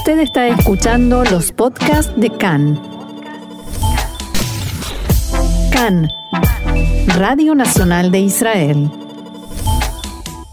Usted 0.00 0.20
está 0.20 0.48
escuchando 0.48 1.22
los 1.24 1.52
podcasts 1.52 2.10
de 2.18 2.30
CAN. 2.30 2.80
CAN, 5.70 6.08
Radio 7.18 7.54
Nacional 7.54 8.10
de 8.10 8.20
Israel. 8.20 8.90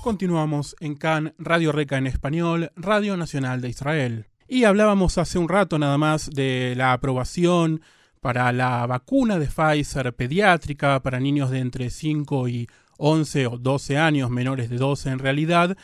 Continuamos 0.03 0.75
en 0.81 0.95
CAN, 0.95 1.33
Radio 1.37 1.71
Reca 1.71 1.97
en 1.97 2.07
español, 2.07 2.73
Radio 2.75 3.15
Nacional 3.15 3.61
de 3.61 3.69
Israel. 3.69 4.25
Y 4.49 4.65
hablábamos 4.65 5.17
hace 5.17 5.39
un 5.39 5.47
rato 5.47 5.79
nada 5.79 5.97
más 5.97 6.29
de 6.29 6.73
la 6.75 6.91
aprobación 6.91 7.79
para 8.19 8.51
la 8.51 8.85
vacuna 8.85 9.39
de 9.39 9.47
Pfizer 9.47 10.13
pediátrica 10.13 11.01
para 11.01 11.21
niños 11.21 11.51
de 11.51 11.59
entre 11.59 11.89
5 11.89 12.49
y 12.49 12.67
11 12.97 13.47
o 13.47 13.57
12 13.57 13.97
años, 13.97 14.29
menores 14.29 14.69
de 14.69 14.75
12 14.75 15.09
en 15.09 15.19
realidad, 15.19 15.77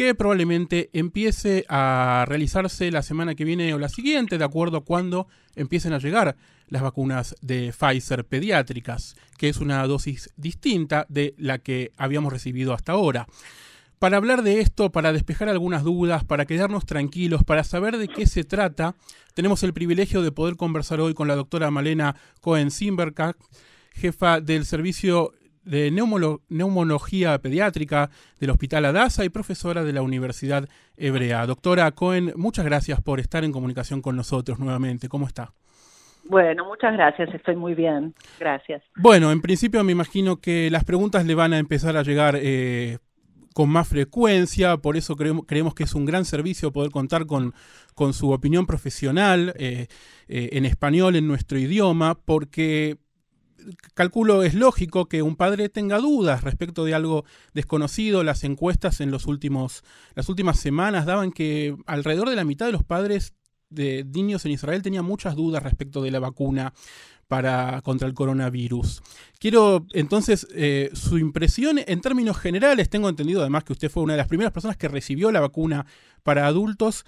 que 0.00 0.14
probablemente 0.14 0.88
empiece 0.94 1.66
a 1.68 2.24
realizarse 2.26 2.90
la 2.90 3.02
semana 3.02 3.34
que 3.34 3.44
viene 3.44 3.74
o 3.74 3.78
la 3.78 3.90
siguiente, 3.90 4.38
de 4.38 4.44
acuerdo 4.46 4.78
a 4.78 4.84
cuando 4.86 5.28
empiecen 5.56 5.92
a 5.92 5.98
llegar 5.98 6.36
las 6.68 6.80
vacunas 6.80 7.36
de 7.42 7.70
Pfizer 7.78 8.24
pediátricas, 8.24 9.14
que 9.36 9.50
es 9.50 9.58
una 9.58 9.86
dosis 9.86 10.30
distinta 10.38 11.04
de 11.10 11.34
la 11.36 11.58
que 11.58 11.92
habíamos 11.98 12.32
recibido 12.32 12.72
hasta 12.72 12.92
ahora. 12.92 13.26
Para 13.98 14.16
hablar 14.16 14.42
de 14.42 14.62
esto, 14.62 14.90
para 14.90 15.12
despejar 15.12 15.50
algunas 15.50 15.84
dudas, 15.84 16.24
para 16.24 16.46
quedarnos 16.46 16.86
tranquilos, 16.86 17.44
para 17.44 17.62
saber 17.62 17.98
de 17.98 18.08
qué 18.08 18.26
se 18.26 18.42
trata, 18.42 18.96
tenemos 19.34 19.62
el 19.64 19.74
privilegio 19.74 20.22
de 20.22 20.32
poder 20.32 20.56
conversar 20.56 21.02
hoy 21.02 21.12
con 21.12 21.28
la 21.28 21.36
doctora 21.36 21.70
Malena 21.70 22.16
Cohen-Simberg, 22.40 23.36
jefa 23.92 24.40
del 24.40 24.64
servicio 24.64 25.34
de 25.64 25.90
neumología 25.90 27.38
pediátrica 27.38 28.10
del 28.38 28.50
Hospital 28.50 28.86
Adasa 28.86 29.24
y 29.24 29.28
profesora 29.28 29.84
de 29.84 29.92
la 29.92 30.02
Universidad 30.02 30.68
Hebrea. 30.96 31.46
Doctora 31.46 31.90
Cohen, 31.92 32.32
muchas 32.36 32.64
gracias 32.64 33.00
por 33.00 33.20
estar 33.20 33.44
en 33.44 33.52
comunicación 33.52 34.02
con 34.02 34.16
nosotros 34.16 34.58
nuevamente. 34.58 35.08
¿Cómo 35.08 35.26
está? 35.26 35.52
Bueno, 36.24 36.64
muchas 36.64 36.92
gracias, 36.92 37.34
estoy 37.34 37.56
muy 37.56 37.74
bien. 37.74 38.14
Gracias. 38.38 38.82
Bueno, 38.96 39.32
en 39.32 39.40
principio 39.40 39.82
me 39.84 39.92
imagino 39.92 40.36
que 40.36 40.70
las 40.70 40.84
preguntas 40.84 41.26
le 41.26 41.34
van 41.34 41.52
a 41.52 41.58
empezar 41.58 41.96
a 41.96 42.02
llegar 42.02 42.36
eh, 42.38 42.98
con 43.54 43.68
más 43.68 43.88
frecuencia, 43.88 44.76
por 44.76 44.96
eso 44.96 45.16
creemos, 45.16 45.44
creemos, 45.46 45.74
que 45.74 45.84
es 45.84 45.94
un 45.94 46.04
gran 46.04 46.24
servicio 46.24 46.72
poder 46.72 46.90
contar 46.90 47.26
con, 47.26 47.52
con 47.94 48.12
su 48.12 48.30
opinión 48.30 48.66
profesional 48.66 49.54
eh, 49.56 49.88
eh, 50.28 50.50
en 50.52 50.66
español, 50.66 51.16
en 51.16 51.26
nuestro 51.26 51.58
idioma, 51.58 52.14
porque 52.14 52.98
calculo 53.94 54.42
es 54.42 54.54
lógico 54.54 55.06
que 55.06 55.22
un 55.22 55.36
padre 55.36 55.68
tenga 55.68 55.98
dudas 55.98 56.42
respecto 56.44 56.84
de 56.84 56.94
algo 56.94 57.24
desconocido. 57.54 58.24
Las 58.24 58.44
encuestas 58.44 59.00
en 59.00 59.10
los 59.10 59.26
últimos, 59.26 59.84
las 60.14 60.28
últimas 60.28 60.58
semanas 60.58 61.06
daban 61.06 61.32
que 61.32 61.76
alrededor 61.86 62.28
de 62.30 62.36
la 62.36 62.44
mitad 62.44 62.66
de 62.66 62.72
los 62.72 62.84
padres 62.84 63.34
de 63.68 64.04
niños 64.04 64.44
en 64.44 64.52
Israel 64.52 64.82
tenían 64.82 65.04
muchas 65.04 65.36
dudas 65.36 65.62
respecto 65.62 66.02
de 66.02 66.10
la 66.10 66.18
vacuna 66.18 66.72
para 67.28 67.80
contra 67.82 68.08
el 68.08 68.14
coronavirus. 68.14 69.02
Quiero 69.38 69.86
entonces 69.92 70.48
eh, 70.52 70.90
su 70.94 71.16
impresión 71.16 71.78
en 71.86 72.00
términos 72.00 72.36
generales. 72.36 72.90
Tengo 72.90 73.08
entendido 73.08 73.40
además 73.40 73.62
que 73.62 73.72
usted 73.72 73.88
fue 73.88 74.02
una 74.02 74.14
de 74.14 74.18
las 74.18 74.26
primeras 74.26 74.52
personas 74.52 74.76
que 74.76 74.88
recibió 74.88 75.30
la 75.30 75.40
vacuna 75.40 75.86
para 76.24 76.46
adultos. 76.46 77.04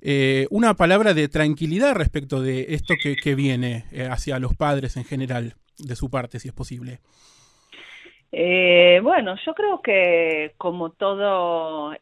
Eh, 0.00 0.46
una 0.50 0.74
palabra 0.74 1.12
de 1.12 1.28
tranquilidad 1.28 1.94
respecto 1.94 2.40
de 2.40 2.66
esto 2.68 2.94
que, 3.02 3.34
viene 3.34 3.86
eh, 3.90 4.06
hacia 4.06 4.38
los 4.38 4.54
padres 4.54 4.96
en 4.96 5.04
general, 5.04 5.56
de 5.78 5.96
su 5.96 6.10
parte, 6.10 6.38
si 6.38 6.48
es 6.48 6.54
posible. 6.54 7.00
bueno, 9.02 9.36
yo 9.44 9.54
creo 9.54 9.80
que 9.80 10.54
como 10.58 10.90
todo 10.90 11.94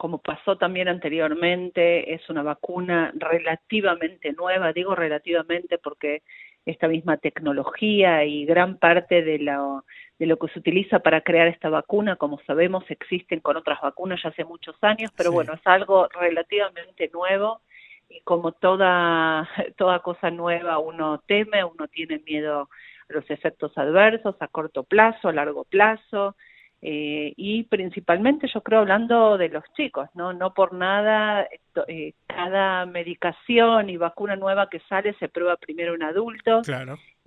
como 0.00 0.16
pasó 0.16 0.56
también 0.56 0.88
anteriormente, 0.88 2.14
es 2.14 2.26
una 2.30 2.42
vacuna 2.42 3.12
relativamente 3.14 4.32
nueva, 4.32 4.72
digo 4.72 4.94
relativamente 4.94 5.76
porque 5.76 6.22
esta 6.64 6.88
misma 6.88 7.18
tecnología 7.18 8.24
y 8.24 8.46
gran 8.46 8.78
parte 8.78 9.22
de 9.22 9.38
lo, 9.40 9.84
de 10.18 10.24
lo 10.24 10.38
que 10.38 10.48
se 10.54 10.58
utiliza 10.58 11.00
para 11.00 11.20
crear 11.20 11.48
esta 11.48 11.68
vacuna, 11.68 12.16
como 12.16 12.40
sabemos, 12.46 12.82
existen 12.90 13.40
con 13.40 13.58
otras 13.58 13.78
vacunas 13.82 14.22
ya 14.22 14.30
hace 14.30 14.42
muchos 14.42 14.74
años, 14.80 15.10
pero 15.14 15.32
bueno, 15.32 15.52
es 15.52 15.66
algo 15.66 16.08
relativamente 16.18 17.10
nuevo 17.12 17.60
y 18.10 18.20
como 18.22 18.52
toda, 18.52 19.48
toda 19.78 20.00
cosa 20.00 20.30
nueva 20.30 20.78
uno 20.78 21.22
teme, 21.26 21.64
uno 21.64 21.88
tiene 21.88 22.18
miedo 22.26 22.68
a 23.08 23.12
los 23.12 23.30
efectos 23.30 23.76
adversos 23.78 24.36
a 24.40 24.48
corto 24.48 24.82
plazo, 24.82 25.28
a 25.28 25.32
largo 25.32 25.64
plazo, 25.64 26.36
eh, 26.82 27.34
y 27.36 27.64
principalmente 27.64 28.48
yo 28.52 28.62
creo 28.62 28.80
hablando 28.80 29.36
de 29.36 29.50
los 29.50 29.64
chicos, 29.76 30.08
no, 30.14 30.32
no 30.32 30.54
por 30.54 30.72
nada 30.72 31.46
eh, 31.88 32.14
cada 32.26 32.86
medicación 32.86 33.90
y 33.90 33.98
vacuna 33.98 34.34
nueva 34.36 34.70
que 34.70 34.80
sale 34.88 35.14
se 35.18 35.28
prueba 35.28 35.56
primero 35.56 35.94
en 35.94 36.02
adultos 36.02 36.66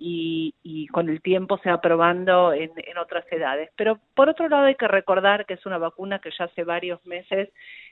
y, 0.06 0.54
y, 0.64 0.88
con 0.88 1.08
el 1.08 1.22
tiempo 1.22 1.58
se 1.60 1.70
va 1.70 1.80
probando 1.80 2.52
en, 2.52 2.72
en, 2.76 2.98
otras 2.98 3.24
edades. 3.32 3.70
Pero 3.78 4.00
por 4.14 4.28
otro 4.28 4.50
lado 4.50 4.66
hay 4.66 4.76
que 4.76 4.90
recordar 4.90 5.46
que 5.46 5.54
es 5.54 5.66
una 5.66 5.78
vacuna 5.78 6.20
que 6.20 6.30
ya 6.38 6.44
hace 6.44 6.66
varios 6.66 7.04
meses, 7.06 7.48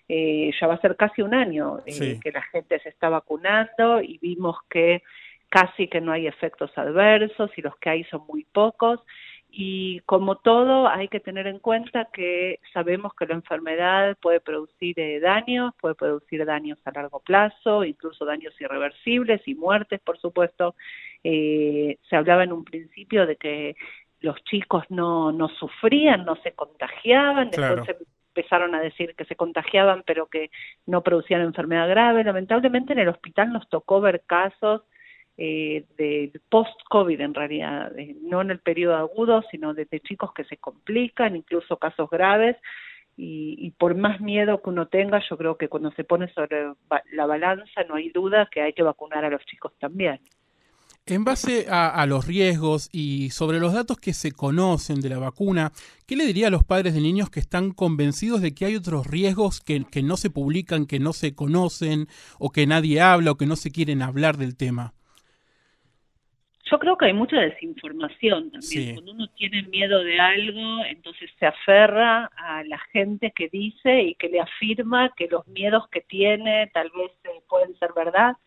eh, 0.10 0.52
ya 0.60 0.68
va 0.68 0.74
a 0.74 0.82
ser 0.82 0.98
casi 0.98 1.22
un 1.22 1.34
año 1.34 1.78
que 1.86 2.32
la 2.34 2.42
gente 2.42 2.80
se 2.80 2.90
está 2.90 3.08
vacunando 3.08 4.02
y 4.02 4.18
vimos 4.18 4.58
que 4.70 5.04
casi 5.48 5.88
que 5.88 6.02
no 6.02 6.12
hay 6.12 6.28
efectos 6.28 6.78
adversos 6.78 7.50
y 7.56 7.62
los 7.62 7.78
que 7.78 7.90
hay 7.90 8.04
son 8.06 8.28
muy 8.28 8.44
pocos 8.44 9.00
y 9.54 10.00
como 10.02 10.38
todo 10.38 10.88
hay 10.88 11.10
que 11.10 11.20
tener 11.20 11.46
en 11.46 11.60
cuenta 11.60 12.08
que 12.14 12.60
sabemos 12.74 13.14
que 13.14 13.26
la 13.26 13.34
enfermedad 13.34 14.18
puede 14.22 14.40
producir 14.40 14.98
eh, 14.98 15.20
daños, 15.20 15.74
puede 15.80 15.94
producir 15.94 16.46
daños 16.46 16.80
a 16.86 16.92
largo 16.92 17.20
plazo, 17.20 17.84
incluso 17.84 18.24
daños 18.24 18.54
irreversibles 18.62 19.46
y 19.46 19.56
muertes, 19.56 20.00
por 20.00 20.18
supuesto. 20.20 20.76
Eh, 21.26 21.98
se 22.10 22.16
hablaba 22.16 22.46
en 22.46 22.54
un 22.54 22.64
principio 22.64 23.28
de 23.28 23.36
que 23.36 23.76
los 24.22 24.42
chicos 24.46 24.86
no, 24.88 25.34
no 25.34 25.50
sufrían, 25.50 26.24
no 26.24 26.38
se 26.38 26.54
contagiaban, 26.54 27.50
después 27.50 27.86
se 27.86 27.98
empezaron 28.34 28.74
a 28.74 28.80
decir 28.80 29.16
que 29.16 29.26
se 29.26 29.36
contagiaban 29.36 30.04
pero 30.06 30.28
que 30.28 30.50
no 30.86 31.04
producían 31.04 31.42
enfermedad 31.42 31.90
grave. 31.90 32.24
Lamentablemente 32.24 32.94
en 32.94 33.00
el 33.00 33.10
hospital 33.10 33.52
nos 33.52 33.68
tocó 33.68 34.00
ver 34.00 34.24
casos 34.26 34.84
eh, 35.44 35.86
del 35.98 36.40
post-COVID 36.50 37.20
en 37.20 37.34
realidad, 37.34 37.92
no 38.22 38.42
en 38.42 38.52
el 38.52 38.60
periodo 38.60 38.96
agudo, 38.96 39.44
sino 39.50 39.74
desde 39.74 40.00
chicos 40.00 40.32
que 40.36 40.44
se 40.44 40.58
complican, 40.58 41.36
incluso 41.36 41.78
casos 41.78 42.12
graves, 42.12 42.58
y, 43.18 43.72
por 43.72 43.96
más 43.96 44.22
miedo 44.22 44.62
que 44.62 44.70
uno 44.70 44.88
tenga, 44.88 45.20
yo 45.28 45.38
creo 45.38 45.58
que 45.58 45.68
cuando 45.68 45.92
se 45.94 46.04
pone 46.04 46.32
sobre 46.34 46.74
la 47.14 47.26
balanza 47.26 47.84
no 47.90 47.96
hay 47.96 48.10
duda 48.10 48.50
que 48.52 48.62
hay 48.62 48.74
que 48.74 48.84
vacunar 48.84 49.26
a 49.26 49.32
los 49.32 49.44
chicos 49.46 49.74
también. 49.80 50.20
En 51.08 51.24
base 51.24 51.66
a, 51.72 52.06
los 52.06 52.28
riesgos 52.28 52.90
y 52.92 53.32
sobre 53.32 53.60
los 53.60 53.74
datos 53.74 53.98
que 53.98 54.14
se 54.14 54.32
conocen 54.32 55.02
de 55.02 55.10
la 55.10 55.18
vacuna, 55.18 55.72
¿qué 56.06 56.16
le 56.16 56.28
diría 56.28 56.48
a 56.48 56.52
los 56.52 56.64
padres 56.64 56.94
de 56.94 57.02
niños 57.02 57.32
que 57.32 57.40
están 57.40 57.72
convencidos 57.72 58.42
de 58.42 58.54
que 58.54 58.66
hay 58.66 58.76
otros 58.76 59.08
riesgos 59.08 59.60
que 59.60 60.04
no 60.04 60.18
se 60.18 60.30
publican, 60.30 60.86
que 60.86 61.00
no 61.00 61.14
se 61.14 61.34
conocen, 61.34 62.08
o 62.38 62.52
que 62.52 62.68
nadie 62.68 63.02
habla, 63.02 63.32
o 63.32 63.38
que 63.38 63.48
no 63.48 63.56
se 63.56 63.72
quieren 63.72 64.04
hablar 64.04 64.38
del 64.38 64.56
tema? 64.56 64.94
Yo 66.72 66.80
creo 66.80 66.98
que 66.98 67.06
hay 67.06 67.14
mucha 67.14 67.36
desinformación 67.36 68.50
también. 68.50 68.96
Cuando 68.96 69.12
uno 69.12 69.28
tiene 69.36 69.64
miedo 69.64 70.02
de 70.06 70.18
algo, 70.22 70.86
entonces 70.86 71.30
se 71.38 71.46
aferra 71.46 72.32
a 72.38 72.64
la 72.64 72.80
gente 72.94 73.32
que 73.36 73.50
dice 73.50 74.04
y 74.04 74.16
que 74.16 74.30
le 74.30 74.40
afirma 74.40 75.12
que 75.18 75.28
los 75.28 75.46
miedos 75.48 75.90
que 75.90 76.00
tiene 76.00 76.72
tal 76.74 76.90
vez 76.96 77.12
eh, 77.26 77.42
pueden 77.50 77.78
ser 77.78 77.92
verdad. 77.94 78.38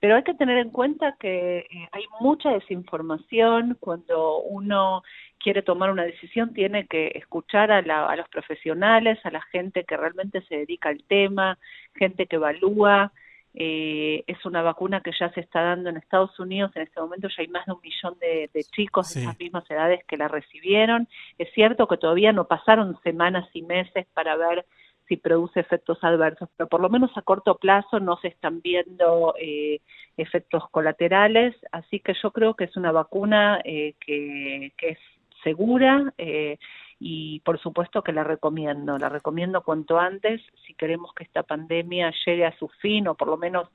Pero 0.00 0.16
hay 0.16 0.22
que 0.22 0.32
tener 0.32 0.56
en 0.56 0.70
cuenta 0.70 1.16
que 1.20 1.58
eh, 1.58 1.88
hay 1.92 2.04
mucha 2.18 2.48
desinformación. 2.48 3.76
Cuando 3.78 4.38
uno 4.38 5.02
quiere 5.38 5.60
tomar 5.60 5.90
una 5.90 6.04
decisión, 6.04 6.54
tiene 6.54 6.86
que 6.86 7.12
escuchar 7.14 7.70
a, 7.70 7.78
a 7.78 8.16
los 8.16 8.28
profesionales, 8.30 9.18
a 9.24 9.30
la 9.30 9.42
gente 9.52 9.84
que 9.84 9.98
realmente 9.98 10.40
se 10.48 10.56
dedica 10.56 10.88
al 10.88 11.04
tema, 11.04 11.58
gente 11.94 12.26
que 12.26 12.36
evalúa. 12.36 13.12
Eh, 13.58 14.22
es 14.26 14.44
una 14.44 14.60
vacuna 14.60 15.00
que 15.00 15.12
ya 15.18 15.30
se 15.32 15.40
está 15.40 15.62
dando 15.62 15.88
en 15.88 15.96
Estados 15.96 16.38
Unidos. 16.38 16.70
En 16.74 16.82
este 16.82 17.00
momento 17.00 17.28
ya 17.28 17.42
hay 17.42 17.48
más 17.48 17.64
de 17.64 17.72
un 17.72 17.80
millón 17.82 18.18
de, 18.20 18.50
chicos 18.70 19.14
de 19.14 19.22
esas 19.22 19.38
mismas 19.38 19.68
edades 19.70 20.04
que 20.04 20.18
la 20.18 20.28
recibieron. 20.28 21.08
Es 21.38 21.50
cierto 21.54 21.88
que 21.88 21.96
todavía 21.96 22.32
no 22.32 22.46
pasaron 22.46 23.00
semanas 23.02 23.48
y 23.54 23.62
meses 23.62 24.06
para 24.12 24.36
ver 24.36 24.66
si 25.08 25.16
produce 25.16 25.60
efectos 25.60 25.98
adversos, 26.02 26.50
pero 26.56 26.68
por 26.68 26.80
lo 26.82 26.90
menos 26.90 27.10
a 27.16 27.22
corto 27.22 27.56
plazo 27.56 27.98
no 27.98 28.18
se 28.18 28.28
están 28.28 28.60
viendo 28.60 29.34
eh, 29.40 29.80
efectos 30.18 30.68
colaterales. 30.70 31.54
Así 31.72 32.00
que 32.00 32.12
yo 32.22 32.32
creo 32.32 32.54
que 32.54 32.64
es 32.64 32.76
una 32.76 32.92
vacuna 32.92 33.60
eh, 33.64 33.94
que, 34.04 34.72
que 34.76 34.90
es 34.90 34.98
segura. 35.42 36.12
Eh, 36.18 36.58
y 36.98 37.40
por 37.40 37.60
supuesto 37.60 38.02
que 38.02 38.12
la 38.12 38.24
recomiendo, 38.24 38.98
la 38.98 39.08
recomiendo 39.08 39.62
cuanto 39.62 39.98
antes 39.98 40.40
si 40.66 40.74
queremos 40.74 41.12
que 41.14 41.24
esta 41.24 41.42
pandemia 41.42 42.12
llegue 42.24 42.46
a 42.46 42.56
su 42.58 42.68
fin 42.80 43.06
o 43.08 43.14
por 43.14 43.28
lo 43.28 43.36
menos 43.36 43.68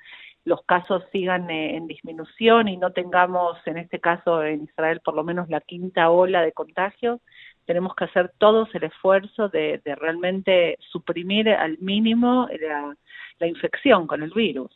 los 0.43 0.63
casos 0.63 1.03
sigan 1.11 1.49
eh, 1.51 1.75
en 1.75 1.85
disminución 1.85 2.67
y 2.67 2.77
no 2.77 2.91
tengamos 2.93 3.57
en 3.65 3.77
este 3.77 3.99
caso 3.99 4.43
en 4.43 4.63
Israel 4.63 5.01
por 5.03 5.15
lo 5.15 5.23
menos 5.23 5.49
la 5.49 5.61
quinta 5.61 6.09
ola 6.09 6.41
de 6.41 6.51
contagios, 6.51 7.21
tenemos 7.65 7.93
que 7.95 8.05
hacer 8.05 8.31
todos 8.39 8.73
el 8.73 8.85
esfuerzo 8.85 9.49
de, 9.49 9.79
realmente 9.85 10.77
suprimir 10.91 11.49
al 11.49 11.77
mínimo 11.77 12.47
la, 12.59 12.95
la 13.39 13.47
infección 13.47 14.07
con 14.07 14.23
el 14.23 14.31
virus. 14.31 14.71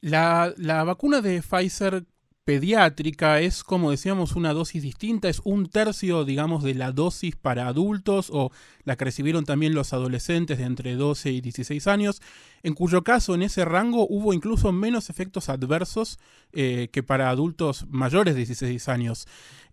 La, 0.00 0.52
la, 0.56 0.82
vacuna 0.84 1.20
de 1.20 1.40
Pfizer 1.42 2.02
pediátrica 2.44 3.40
es, 3.40 3.62
como 3.62 3.90
decíamos, 3.90 4.34
una 4.34 4.52
dosis 4.52 4.82
distinta, 4.82 5.28
es 5.28 5.40
un 5.44 5.66
tercio, 5.66 6.24
digamos, 6.24 6.62
de 6.62 6.74
la 6.74 6.92
dosis 6.92 7.36
para 7.36 7.68
adultos 7.68 8.30
o 8.32 8.50
la 8.84 8.96
que 8.96 9.04
recibieron 9.04 9.44
también 9.44 9.74
los 9.74 9.92
adolescentes 9.92 10.58
de 10.58 10.64
entre 10.64 10.96
12 10.96 11.30
y 11.30 11.40
16 11.40 11.86
años, 11.86 12.20
en 12.62 12.74
cuyo 12.74 13.04
caso 13.04 13.34
en 13.34 13.42
ese 13.42 13.64
rango 13.64 14.06
hubo 14.08 14.32
incluso 14.32 14.72
menos 14.72 15.08
efectos 15.10 15.48
adversos 15.48 16.18
eh, 16.52 16.88
que 16.92 17.02
para 17.02 17.30
adultos 17.30 17.86
mayores 17.88 18.34
de 18.34 18.38
16 18.38 18.88
años. 18.88 19.26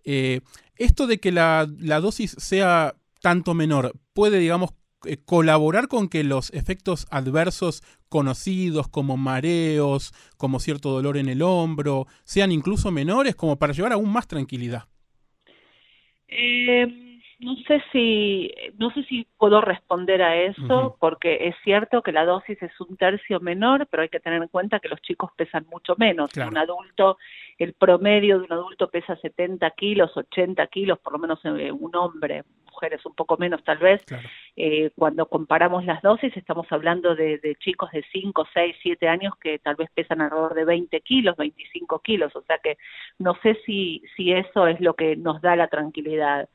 Eh, 0.03 0.41
esto 0.75 1.07
de 1.07 1.19
que 1.19 1.31
la, 1.31 1.67
la 1.79 1.99
dosis 1.99 2.35
sea 2.37 2.95
tanto 3.21 3.53
menor 3.53 3.93
puede, 4.13 4.39
digamos, 4.39 4.71
colaborar 5.25 5.87
con 5.87 6.09
que 6.09 6.23
los 6.23 6.53
efectos 6.53 7.07
adversos 7.11 7.83
conocidos 8.09 8.87
como 8.87 9.17
mareos, 9.17 10.13
como 10.37 10.59
cierto 10.59 10.89
dolor 10.91 11.17
en 11.17 11.29
el 11.29 11.41
hombro, 11.41 12.05
sean 12.23 12.51
incluso 12.51 12.91
menores, 12.91 13.35
como 13.35 13.57
para 13.57 13.73
llevar 13.73 13.93
aún 13.93 14.11
más 14.11 14.27
tranquilidad? 14.27 14.83
Eh, 16.27 17.09
no 17.39 17.55
sé 17.67 17.81
si 17.93 18.51
no 18.77 18.91
sé 18.91 19.03
si 19.05 19.25
puedo 19.37 19.61
responder 19.61 20.21
a 20.21 20.35
eso 20.35 20.97
porque 20.99 21.47
es 21.47 21.55
cierto 21.63 22.01
que 22.01 22.11
la 22.11 22.25
dosis 22.25 22.61
es 22.61 22.71
un 22.81 22.97
tercio 22.97 23.39
menor 23.39 23.87
pero 23.89 24.03
hay 24.03 24.09
que 24.09 24.19
tener 24.19 24.41
en 24.41 24.49
cuenta 24.49 24.81
que 24.81 24.89
los 24.89 25.01
chicos 25.01 25.31
pesan 25.37 25.65
mucho 25.71 25.95
menos. 25.97 26.29
Un 26.35 26.57
adulto 26.57 27.17
el 27.57 27.73
promedio 27.73 28.39
de 28.39 28.45
un 28.45 28.51
adulto 28.51 28.89
pesa 28.89 29.15
70 29.15 29.71
kilos 29.71 30.15
80 30.17 30.67
kilos 30.67 30.99
por 30.99 31.13
lo 31.13 31.19
menos 31.19 31.39
eh, 31.45 31.71
un 31.71 31.95
hombre 31.95 32.43
mujeres 32.65 33.05
un 33.05 33.15
poco 33.15 33.37
menos 33.37 33.63
tal 33.63 33.77
vez 33.77 34.05
eh, 34.61 34.91
cuando 34.93 35.25
comparamos 35.27 35.85
las 35.85 36.01
dosis 36.01 36.35
estamos 36.35 36.67
hablando 36.69 37.15
de, 37.15 37.37
de 37.37 37.55
chicos 37.55 37.89
de 37.91 38.03
5 38.11 38.45
6 38.53 38.75
7 38.81 39.07
años 39.07 39.33
que 39.37 39.57
tal 39.57 39.77
vez 39.77 39.89
pesan 39.93 40.19
alrededor 40.19 40.53
de 40.53 40.65
20 40.65 40.99
kilos 40.99 41.37
25 41.37 41.99
kilos 41.99 42.35
o 42.35 42.41
sea 42.41 42.57
que 42.57 42.77
no 43.19 43.35
sé 43.41 43.57
si 43.65 44.03
si 44.17 44.33
eso 44.33 44.67
es 44.67 44.81
lo 44.81 44.95
que 44.95 45.15
nos 45.15 45.41
da 45.41 45.55
la 45.55 45.69
tranquilidad. 45.69 46.49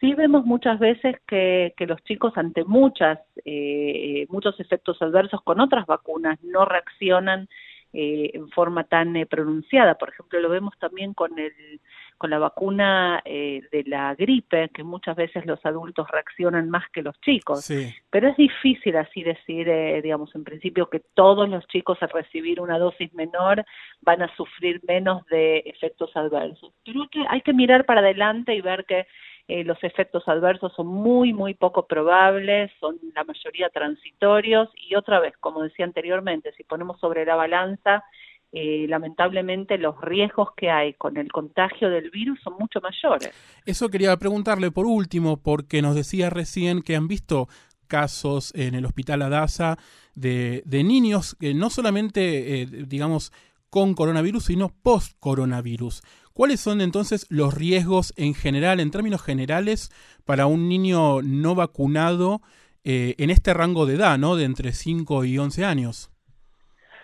Sí 0.00 0.12
vemos 0.12 0.44
muchas 0.44 0.78
veces 0.78 1.16
que, 1.26 1.72
que 1.78 1.86
los 1.86 2.04
chicos 2.04 2.36
ante 2.36 2.62
muchas, 2.64 3.18
eh, 3.46 4.26
muchos 4.28 4.60
efectos 4.60 5.00
adversos 5.00 5.40
con 5.42 5.58
otras 5.58 5.86
vacunas 5.86 6.38
no 6.44 6.66
reaccionan 6.66 7.48
eh, 7.92 8.30
en 8.34 8.48
forma 8.50 8.84
tan 8.84 9.16
eh, 9.16 9.26
pronunciada. 9.26 9.96
Por 9.96 10.10
ejemplo, 10.10 10.40
lo 10.40 10.48
vemos 10.48 10.74
también 10.78 11.14
con, 11.14 11.38
el, 11.38 11.80
con 12.18 12.30
la 12.30 12.38
vacuna 12.38 13.22
eh, 13.24 13.62
de 13.70 13.84
la 13.84 14.14
gripe, 14.14 14.70
que 14.70 14.82
muchas 14.82 15.16
veces 15.16 15.44
los 15.44 15.64
adultos 15.64 16.08
reaccionan 16.10 16.70
más 16.70 16.84
que 16.90 17.02
los 17.02 17.18
chicos. 17.20 17.70
Pero 18.10 18.28
es 18.28 18.36
difícil 18.36 18.96
así 18.96 19.22
decir, 19.22 19.68
eh, 19.68 20.00
digamos, 20.02 20.34
en 20.34 20.44
principio 20.44 20.88
que 20.88 21.00
todos 21.14 21.48
los 21.48 21.66
chicos 21.68 21.98
al 22.00 22.10
recibir 22.10 22.60
una 22.60 22.78
dosis 22.78 23.12
menor 23.14 23.64
van 24.00 24.22
a 24.22 24.34
sufrir 24.36 24.80
menos 24.88 25.26
de 25.26 25.58
efectos 25.66 26.10
adversos. 26.16 26.72
Pero 26.84 27.08
que, 27.10 27.24
hay 27.28 27.42
que 27.42 27.52
mirar 27.52 27.84
para 27.84 28.00
adelante 28.00 28.54
y 28.54 28.60
ver 28.62 28.84
que 28.86 29.06
eh, 29.48 29.62
los 29.62 29.82
efectos 29.84 30.26
adversos 30.26 30.72
son 30.74 30.88
muy, 30.88 31.32
muy 31.32 31.54
poco 31.54 31.86
probables, 31.86 32.70
son 32.80 32.98
la 33.14 33.22
mayoría 33.24 33.68
transitorios 33.70 34.68
y 34.74 34.96
otra 34.96 35.20
vez, 35.20 35.34
como 35.38 35.62
decía 35.62 35.84
anteriormente, 35.84 36.52
si 36.56 36.64
ponemos 36.64 36.98
sobre 36.98 37.24
la 37.24 37.36
balanza, 37.36 38.04
eh, 38.52 38.86
lamentablemente 38.88 39.78
los 39.78 40.00
riesgos 40.00 40.48
que 40.56 40.70
hay 40.70 40.94
con 40.94 41.16
el 41.16 41.30
contagio 41.30 41.90
del 41.90 42.10
virus 42.10 42.40
son 42.42 42.54
mucho 42.58 42.80
mayores. 42.80 43.30
Eso 43.66 43.88
quería 43.88 44.16
preguntarle 44.16 44.70
por 44.70 44.86
último, 44.86 45.36
porque 45.42 45.82
nos 45.82 45.94
decía 45.94 46.30
recién 46.30 46.82
que 46.82 46.96
han 46.96 47.06
visto 47.06 47.48
casos 47.86 48.52
en 48.56 48.74
el 48.74 48.84
hospital 48.84 49.22
Adasa 49.22 49.76
de, 50.14 50.62
de 50.64 50.82
niños 50.82 51.36
que 51.38 51.54
no 51.54 51.70
solamente, 51.70 52.62
eh, 52.62 52.66
digamos, 52.66 53.32
con 53.70 53.94
coronavirus, 53.94 54.44
sino 54.44 54.70
post-coronavirus. 54.82 56.02
¿Cuáles 56.36 56.60
son 56.60 56.82
entonces 56.82 57.26
los 57.30 57.54
riesgos 57.54 58.12
en 58.18 58.34
general, 58.34 58.78
en 58.78 58.90
términos 58.90 59.22
generales, 59.22 59.88
para 60.26 60.44
un 60.44 60.68
niño 60.68 61.22
no 61.22 61.54
vacunado 61.54 62.42
eh, 62.84 63.14
en 63.16 63.30
este 63.30 63.54
rango 63.54 63.86
de 63.86 63.94
edad, 63.94 64.18
¿no? 64.18 64.36
De 64.36 64.44
entre 64.44 64.72
5 64.72 65.24
y 65.24 65.38
11 65.38 65.64
años. 65.64 66.10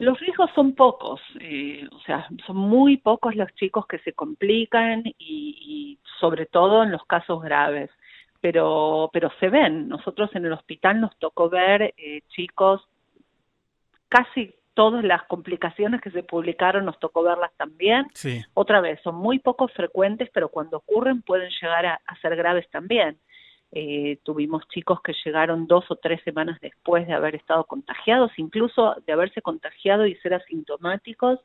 Los 0.00 0.20
riesgos 0.20 0.50
son 0.55 0.75
pocos, 0.75 1.19
eh, 1.40 1.88
o 1.90 2.00
sea, 2.00 2.29
son 2.46 2.58
muy 2.58 2.99
pocos 2.99 3.34
los 3.34 3.50
chicos 3.55 3.87
que 3.87 4.00
se 4.00 4.12
complican 4.12 5.02
y, 5.19 5.99
sobre 6.20 6.44
todo 6.44 6.82
en 6.82 6.93
los 6.93 7.06
casos 7.06 7.40
graves, 7.40 7.88
pero, 8.43 9.08
pero 9.14 9.32
se 9.40 9.49
ven. 9.49 9.88
Nosotros 9.88 10.28
en 10.35 10.44
el 10.44 10.52
hospital 10.52 11.00
nos 11.00 11.17
tocó 11.19 11.49
ver 11.49 11.94
eh, 11.96 12.20
chicos 12.37 12.87
casi 14.11 14.55
todas 14.75 15.05
las 15.05 15.23
complicaciones 15.25 16.01
que 16.01 16.11
se 16.11 16.23
publicaron 16.23 16.85
nos 16.85 16.99
tocó 16.99 17.23
verlas 17.23 17.53
también. 17.57 18.07
Otra 18.55 18.81
vez, 18.81 19.01
son 19.03 19.17
muy 19.17 19.39
poco 19.39 19.69
frecuentes, 19.69 20.31
pero 20.33 20.49
cuando 20.49 20.79
ocurren 20.79 21.23
pueden 21.23 21.51
llegar 21.61 21.87
a, 21.87 22.01
ser 22.21 22.37
graves 22.37 22.69
también. 22.71 23.19
Eh, 23.75 24.19
tuvimos 24.23 24.69
chicos 24.69 25.01
que 25.03 25.15
llegaron 25.25 25.67
dos 25.67 25.91
o 25.91 25.97
tres 25.97 26.21
semanas 26.25 26.59
después 26.61 27.07
de 27.07 27.15
haber 27.15 27.35
estado 27.35 27.65
contagiados, 27.65 28.31
incluso 28.37 28.97
de 29.07 29.13
haberse 29.13 29.41
contagiado 29.41 30.07
y 30.07 30.15
ser 30.17 30.35
asintomáticos, 30.35 31.41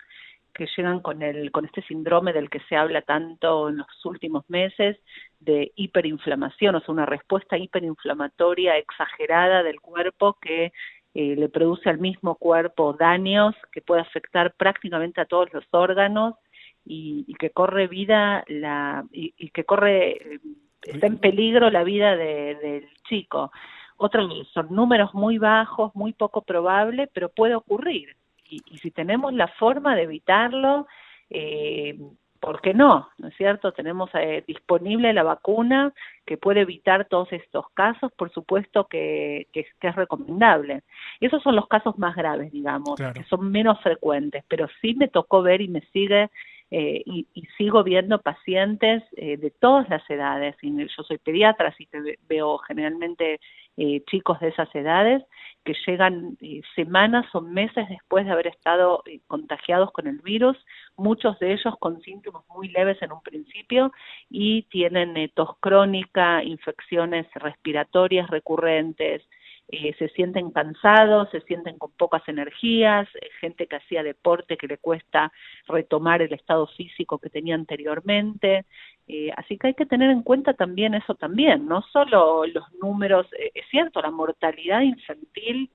que 0.54 0.68
llegan 0.76 1.00
con, 1.02 1.22
el, 1.22 1.52
con 1.52 1.66
este 1.66 1.84
síndrome 1.84 2.34
del 2.34 2.50
que 2.50 2.60
se 2.68 2.76
habla 2.76 3.02
tanto 3.04 3.70
en 3.70 3.78
los 3.78 4.06
últimos 4.06 4.44
meses, 4.50 4.98
de 5.40 5.72
hiperinflamación, 5.76 6.76
o 6.76 6.80
sea, 6.80 6.94
una 6.94 7.06
respuesta 7.06 7.58
hiperinflamatoria 7.58 8.76
exagerada 8.78 9.62
del 9.62 9.80
cuerpo 9.80 10.38
que 10.42 10.74
eh, 11.14 11.36
le 11.36 11.50
produce 11.50 11.90
al 11.90 12.00
mismo 12.00 12.36
cuerpo 12.36 12.94
daños 12.94 13.56
que 13.72 13.82
puede 13.82 14.02
afectar 14.02 14.54
prácticamente 14.54 15.22
a 15.22 15.26
todos 15.26 15.52
los 15.54 15.66
órganos 15.72 16.36
y, 16.86 17.34
que 17.40 17.50
corre 17.50 17.88
vida 17.88 18.44
la 18.48 19.06
y, 19.12 19.50
que 19.50 19.64
corre 19.64 20.36
eh, 20.36 20.40
está 20.84 21.08
en 21.08 21.18
peligro 21.18 21.70
la 21.70 21.84
vida 21.84 22.16
del 22.16 22.88
chico. 23.10 23.52
Otra 23.98 24.22
son 24.54 24.68
números 24.70 25.14
muy 25.14 25.38
bajos, 25.38 25.96
muy 25.96 26.14
poco 26.14 26.44
probable, 26.44 27.10
pero 27.14 27.30
puede 27.30 27.56
ocurrir. 27.56 28.16
Y, 28.50 28.62
y 28.70 28.78
si 28.78 28.92
tenemos 28.92 29.34
la 29.34 29.48
forma 29.48 29.96
de 29.96 30.04
evitarlo, 30.04 30.88
eh, 31.30 31.98
¿por 32.40 32.62
qué 32.62 32.74
no? 32.74 33.10
¿No 33.18 33.28
es 33.28 33.36
cierto? 33.36 33.72
Tenemos 33.72 34.10
eh, 34.14 34.44
disponible 34.48 35.14
la 35.14 35.24
vacuna 35.24 35.94
que 36.26 36.38
puede 36.38 36.62
evitar 36.62 37.06
todos 37.06 37.32
estos 37.32 37.70
casos, 37.74 38.12
por 38.14 38.32
supuesto 38.32 38.88
que, 38.88 39.48
que, 39.54 39.68
es 39.82 39.96
recomendable. 39.96 40.84
Y 41.20 41.28
esos 41.28 41.42
son 41.44 41.56
los 41.56 41.68
casos 41.68 41.98
más 41.98 42.16
graves, 42.16 42.52
digamos, 42.52 43.00
que 43.14 43.24
son 43.24 43.52
menos 43.52 43.82
frecuentes, 43.82 44.44
pero 44.48 44.68
sí 44.82 44.94
me 44.96 45.08
tocó 45.08 45.42
ver 45.42 45.62
y 45.62 45.68
me 45.68 45.82
sigue 45.94 46.30
eh, 46.70 47.02
y, 47.06 47.26
sigo 47.58 47.84
viendo 47.84 48.22
pacientes 48.22 49.02
eh, 49.16 49.38
de 49.38 49.52
todas 49.52 49.88
las 49.90 50.08
edades. 50.10 50.56
Yo 50.62 51.04
soy 51.04 51.18
pediatra, 51.18 51.70
así 51.70 51.86
que 51.86 52.20
veo 52.28 52.58
generalmente 52.60 53.40
eh, 53.78 54.04
chicos 54.06 54.40
de 54.42 54.50
esas 54.50 54.74
edades 54.76 55.24
que 55.64 55.74
llegan 55.86 56.38
semanas 56.76 57.26
o 57.34 57.42
meses 57.42 57.88
después 57.90 58.26
de 58.26 58.32
haber 58.32 58.48
estado 58.48 59.04
contagiados 59.28 59.92
con 59.92 60.08
el 60.08 60.20
virus, 60.20 60.58
muchos 60.98 61.40
de 61.40 61.54
ellos 61.54 61.76
con 61.80 62.02
síntomas 62.02 62.44
muy 62.50 62.70
leves 62.70 63.02
en 63.02 63.12
un 63.12 63.22
principio 63.22 63.92
y 64.30 64.64
tienen 64.64 65.30
tos 65.34 65.58
crónica, 65.60 66.44
infecciones 66.44 67.28
respiratorias 67.36 68.30
recurrentes, 68.30 69.24
eh, 69.70 69.94
se 70.00 70.08
sienten 70.10 70.52
cansados, 70.52 71.30
se 71.30 71.42
sienten 71.42 71.78
con 71.78 71.92
pocas 71.92 72.26
energías, 72.30 73.06
eh, 73.16 73.28
gente 73.42 73.68
que 73.68 73.76
hacía 73.76 74.02
deporte 74.02 74.56
que 74.56 74.66
le 74.66 74.78
cuesta 74.78 75.34
retomar 75.68 76.22
el 76.22 76.32
estado 76.32 76.68
físico 76.68 77.18
que 77.18 77.30
tenía 77.30 77.56
anteriormente. 77.56 78.66
Eh, 79.10 79.30
así 79.36 79.58
que 79.58 79.68
hay 79.68 79.74
que 79.74 79.86
tener 79.86 80.10
en 80.10 80.24
cuenta 80.24 80.54
también 80.54 80.94
eso 80.94 81.16
también, 81.16 81.68
no 81.68 81.82
solo 81.92 82.46
los 82.46 82.64
números, 82.82 83.28
es 83.34 83.66
cierto, 83.70 84.02
la 84.02 84.12
mortalidad 84.12 84.82
infantil 84.82 85.70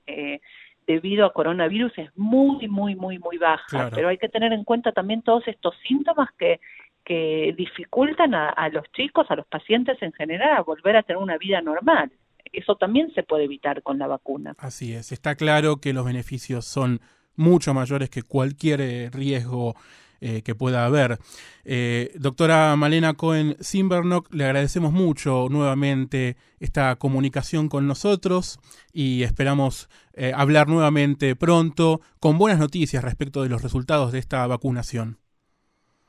debido 0.86 1.26
a 1.26 1.32
coronavirus 1.32 1.96
es 1.98 2.16
muy, 2.16 2.68
muy, 2.68 2.94
muy, 2.94 3.18
muy 3.18 3.38
baja, 3.38 3.90
pero 3.94 4.08
hay 4.08 4.18
que 4.18 4.28
tener 4.28 4.52
en 4.52 4.64
cuenta 4.64 4.92
también 4.92 5.22
todos 5.22 5.46
estos 5.48 5.74
síntomas 5.86 6.30
que 6.38 6.60
que 7.04 7.52
dificultan 7.56 8.32
a 8.32 8.68
los 8.68 8.84
chicos, 8.92 9.28
a 9.28 9.34
los 9.34 9.44
pacientes 9.48 10.00
en 10.02 10.12
general, 10.12 10.56
a 10.56 10.62
volver 10.62 10.96
a 10.96 11.02
tener 11.02 11.20
una 11.20 11.36
vida 11.36 11.60
normal 11.60 12.12
eso 12.52 12.76
también 12.76 13.12
se 13.14 13.22
puede 13.22 13.44
evitar 13.44 13.82
con 13.82 13.98
la 13.98 14.06
vacuna. 14.06 14.54
Así 14.58 14.92
es, 14.92 15.12
está 15.12 15.34
claro 15.34 15.78
que 15.78 15.92
los 15.92 16.04
beneficios 16.04 16.64
son 16.64 17.00
mucho 17.36 17.74
mayores 17.74 18.10
que 18.10 18.22
cualquier 18.22 18.80
eh, 18.80 19.10
riesgo 19.10 19.74
eh, 20.20 20.42
que 20.42 20.54
pueda 20.54 20.84
haber. 20.84 21.18
Eh, 21.64 22.12
doctora 22.14 22.76
Malena 22.76 23.14
Cohen 23.14 23.56
Simbernock, 23.60 24.32
le 24.32 24.44
agradecemos 24.44 24.92
mucho 24.92 25.48
nuevamente 25.50 26.36
esta 26.60 26.94
comunicación 26.96 27.68
con 27.68 27.88
nosotros 27.88 28.60
y 28.92 29.22
esperamos 29.24 29.88
hablar 30.34 30.68
nuevamente 30.68 31.34
pronto 31.36 32.02
con 32.20 32.36
buenas 32.36 32.60
noticias 32.60 33.02
respecto 33.02 33.42
de 33.42 33.48
los 33.48 33.62
resultados 33.62 34.12
de 34.12 34.18
esta 34.18 34.46
vacunación. 34.46 35.16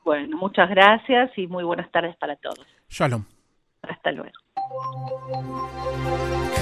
Bueno, 0.04 0.36
muchas 0.36 0.68
gracias 0.68 1.30
y 1.38 1.46
muy 1.46 1.64
buenas 1.64 1.90
tardes 1.90 2.14
para 2.18 2.36
todos. 2.36 2.66
Shalom. 2.90 3.24
Hasta 3.82 4.12
luego. 4.12 4.43
Thank 4.66 6.48
you. 6.48 6.53